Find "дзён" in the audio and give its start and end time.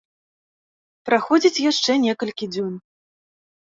2.59-2.73